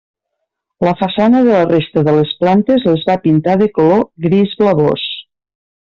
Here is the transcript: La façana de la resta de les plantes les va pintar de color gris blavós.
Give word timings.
La 0.87 0.93
façana 1.01 1.41
de 1.47 1.51
la 1.57 1.67
resta 1.73 2.03
de 2.09 2.17
les 2.17 2.33
plantes 2.41 2.89
les 2.91 3.07
va 3.13 3.19
pintar 3.29 3.59
de 3.65 3.71
color 3.79 4.05
gris 4.29 4.61
blavós. 4.65 5.07